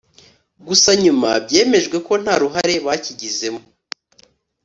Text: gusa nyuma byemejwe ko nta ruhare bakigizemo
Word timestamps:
gusa 0.67 0.89
nyuma 1.03 1.29
byemejwe 1.45 1.97
ko 2.07 2.13
nta 2.23 2.35
ruhare 2.41 2.75
bakigizemo 2.85 3.61